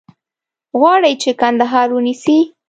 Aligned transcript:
غواړي 0.79 1.13
چې 1.21 1.31
کندهار 1.41 1.87
ونیسي. 1.93 2.37